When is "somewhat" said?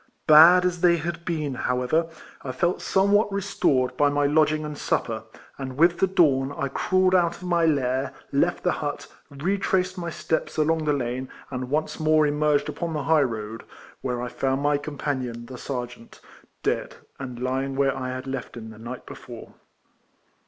2.81-3.31